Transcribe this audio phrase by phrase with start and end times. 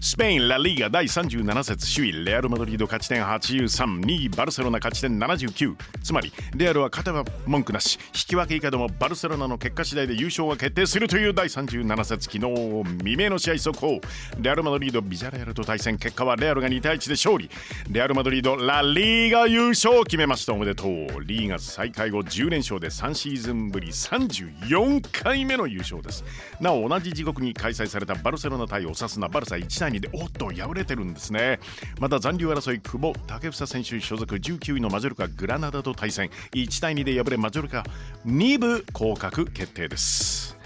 [0.00, 7.98] スペイン・ラ・リーガ第37節首位レアル・マドリード勝ち点832位バルセロナ勝ち点79つまりレアルは勝てば文句なし。
[8.08, 12.24] 引き分け以下でもバルセロナの結果次第で優勝が決定するという第37節。
[12.30, 14.00] 昨日未明の試合速報。
[14.40, 15.98] レアル・マドリードビジャレアルと対戦。
[15.98, 17.50] 結果はレアルが2対1で勝利。
[17.90, 20.52] レアル・マドリードラ・リーガ優勝を決めました。
[20.52, 20.88] おめでとう。
[21.24, 26.24] リーガ再開後10連勝で3シーズンぶり34回目の優勝です。
[26.60, 31.60] なお同じ時刻に開催されたバルセロナ対オサスナバルサ1対2でおっと敗れてるんですね。
[32.00, 36.30] また残留争い久保建英選手所属19位のマジョルカグラナダと対戦。
[36.52, 37.84] 1対2で敗れマジョルカ
[38.26, 40.57] 2部降格決定です。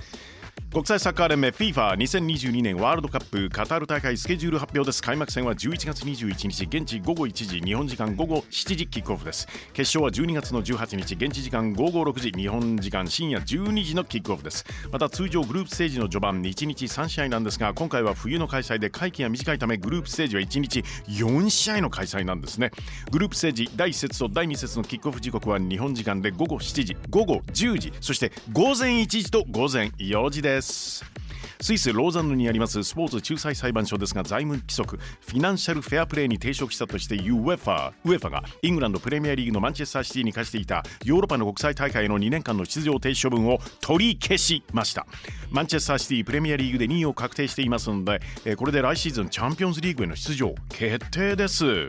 [0.72, 5.02] 国際サッカー連盟 FIFA2022 年ワールドカップカタール大会スケジュール発表です。
[5.02, 9.46] 開幕戦は11月21日現地午後1時日本時間午後7時キックオフです。
[9.74, 14.64] 決勝は12月の18日現地時間午後6時日本時間深夜12時のキックオフです。
[14.90, 22.70] また通常グループステージの序盤1日3試合なんですが今回は冬の開催で会期が短いためグループステージは1日4試合の開催なんですね。
[23.10, 30.61] グループステージ第1節と第2節のキックオフ時刻は日本時間で午後7時午後10時そして午前1時と午前4時です。
[30.62, 45.06] スイス・ローザンヌにありますスポーツ仲裁裁判所ですが財務規則フィナンシャルフェアプレーに抵触したとして UEFA, UEFA がイングランドプレミアリーグのマンチェスターシティに課していたヨーロッパの国際大会の2年間の出場停止処分を取り消しました。
[45.50, 48.20] マンチェスターシティプレミアリーグで2位を確定していますので
[48.56, 51.86] これで来シーズンチャンピオンズリーグへの出場決定です。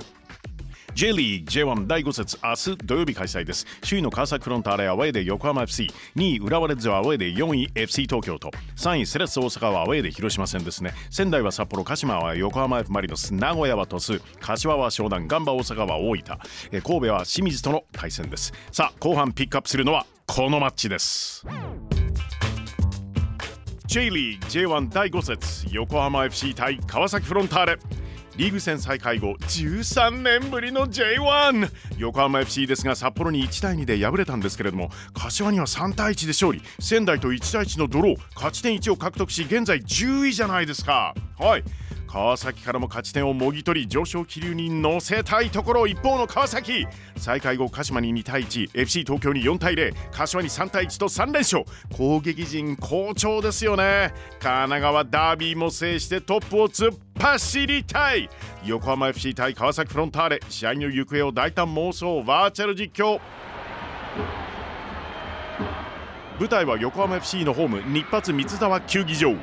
[0.96, 3.66] J リーグ J1 第5節明日土曜日開催です。
[3.82, 10.94] 首位の川崎フロンターレアウェイで横浜 FC2 位浦和レッズはアウェイで4位 FC 東京と3位セレッソ大阪はアウェイで広島戦ですね。
[11.10, 13.34] 仙台は札幌鹿島は横浜 F マリノス。
[13.34, 14.22] 名古屋は鳥栖。
[14.40, 16.22] 柏は湘南ガンバ大阪は大分。
[16.70, 18.54] 神戸は清水との対戦です。
[18.72, 21.44] さあ後半ピックアップするのはこのマッチです。
[23.88, 27.80] J リーグ J1 第5節横浜 FC 対川崎フロンターレ。
[28.36, 36.62] リーグ戦再開後13年ぶりの J1 横浜 FC ですが札幌に1対2で敗れたんですけれども柏には3対1で勝利。
[36.80, 38.18] 仙台と1対1のドロー。
[38.36, 41.14] 勝ち点1を獲得し現在10位じゃないですか。
[41.38, 41.64] はい。
[42.14, 46.86] 川崎からも勝ち点をもぎ取り上昇気流に乗せたいところ一方の川崎。
[47.18, 51.66] 再開後鹿島に2対 1FC 東京に4対0柏に3対1と3連勝。
[51.98, 54.14] 攻撃陣好調ですよね。
[54.34, 58.30] 神奈川ダービーも制してトップを突っ走りたい。
[58.64, 60.40] 横浜 FC 対川崎フロンターレ。
[60.50, 63.20] 試合の行方を大胆妄想バーチャル実況。
[66.40, 69.34] 舞台は横浜 FC のホーム日発三沢球技場。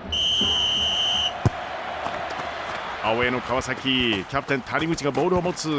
[3.03, 5.69] アウェーの川崎キャプテン谷口がボールを持つ。
[5.69, 5.71] い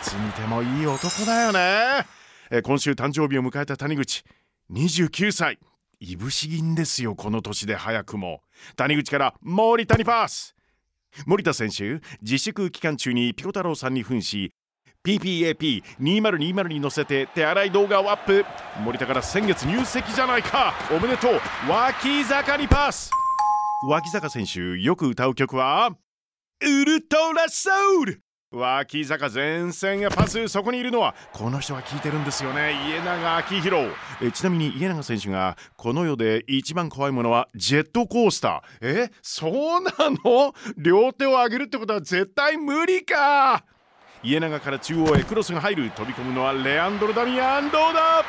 [0.00, 2.06] つ見てもいい男だよね。
[2.50, 4.22] え今週誕生日を迎えた谷口。
[4.72, 5.58] 29歳。
[5.98, 8.42] いぶし銀ですよこの年で早くも。
[8.76, 10.54] 谷口から森田にパス。
[11.26, 14.52] 森田選手自粛期間中にピコ太郎さんに扮し
[15.04, 18.44] PPAP2020 に載せて手洗い動画をアップ。
[18.84, 20.74] 森田から先月入籍じゃないか。
[20.90, 21.32] おめでとう。
[21.68, 23.10] 脇坂にパス。
[23.88, 25.90] 脇坂選手よく歌う曲は？
[26.62, 27.70] ウルトラソ
[28.02, 28.20] ウル。
[28.52, 32.72] 脇坂前線へパスそこにいるのはこの人が聞いてるんですよね。
[32.86, 33.88] 家永明宏
[34.20, 39.06] えちなみに家永選手がこの世で一番怖いものはジェットコースター。
[39.06, 39.92] えそうな
[40.24, 40.52] の？
[40.76, 43.64] 両手を上げるってことは絶対無理か。
[44.22, 45.90] 家永から中央へクロスが入る。
[45.92, 48.22] 飛び込むのはレアンドロ・ダミアンどうだ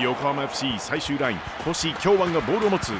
[0.00, 2.92] 横浜 FC 最終ライン星京湾がボールを持つ。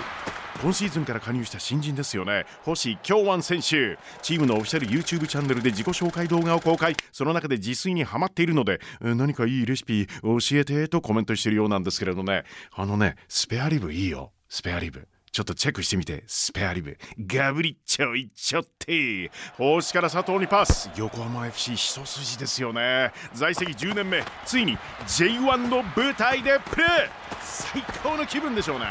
[0.62, 2.44] 今シーズンから加入した新人ですよね。
[2.64, 3.98] 星京湾選手。
[4.20, 6.94] チームのオフィシャル YouTube チャンネルで自己紹介動画を公開。
[7.10, 12.44] その中で自炊にハマっているので何かいいレシピ教えてとコメントしてるようなんですけれどね。
[12.72, 14.32] あのねスペアリブいいよ。
[14.49, 15.08] スペアリブ。
[15.32, 19.31] ちょっとチェックしてみてスペアリブガブリッチョいっちょって。
[19.56, 20.90] 星から佐藤にパス。
[20.94, 23.12] 横浜 FC 一筋ですよね。
[23.32, 24.23] 在籍10年目。
[24.44, 24.76] ついに
[25.06, 26.88] J1 の舞台でプレー。
[27.40, 28.84] 最高の気分でしょうね。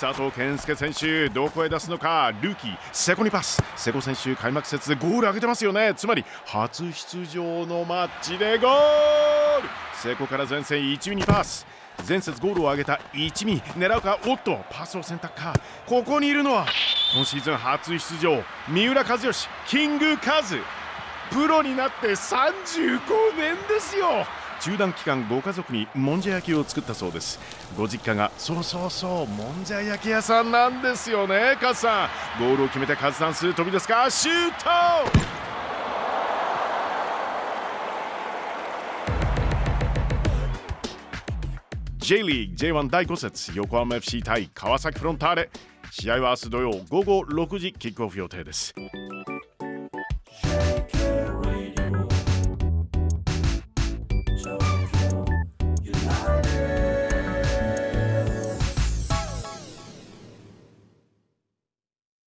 [0.00, 2.32] 佐藤健介選手どこへ出すのか。
[2.40, 3.60] ルーキー瀬古にパス。
[3.74, 5.92] 瀬古選手開幕節でゴール上げてますよね。
[5.96, 9.69] つまり初出場のマッチでゴール。
[10.02, 11.66] 瀬古から前線1位にパス。
[12.08, 13.60] 前節ゴールを挙げた一味。
[13.76, 14.64] 狙うかおっと。
[14.70, 15.52] パスを選択か。
[15.86, 16.64] ここにいるのは
[17.14, 19.32] 今シーズン初出場三浦知良。
[19.68, 20.58] キングカズ。
[21.30, 22.98] プロになって35
[23.36, 24.24] 年ですよ。
[24.62, 27.38] 中断期間ご家族にもんじゃ焼きを作ったそうです。
[27.76, 32.08] ご実家がそうそうそうもんじゃ焼き屋さんなんですよねカズさ
[32.38, 32.42] ん。
[32.42, 34.10] ゴールを決めてカズダンス飛びですか。
[34.10, 34.50] シュー
[35.04, 35.39] ト
[42.10, 45.50] J リーグ J1 第5節横浜 FC 対川崎フロンターレ。
[45.92, 48.74] 試合は明日土曜午後6時キックオフ予定です。